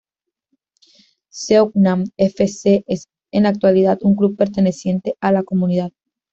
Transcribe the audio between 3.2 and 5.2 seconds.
en la actualidad un club perteneciente